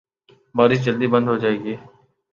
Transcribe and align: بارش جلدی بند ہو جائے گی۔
بارش 0.55 0.79
جلدی 0.85 1.07
بند 1.13 1.27
ہو 1.27 1.35
جائے 1.41 1.57
گی۔ 1.63 1.75